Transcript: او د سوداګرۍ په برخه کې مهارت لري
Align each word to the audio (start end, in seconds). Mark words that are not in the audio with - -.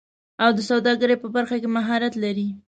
او 0.43 0.49
د 0.57 0.59
سوداګرۍ 0.69 1.15
په 1.21 1.27
برخه 1.35 1.55
کې 1.61 1.69
مهارت 1.77 2.13
لري 2.23 2.47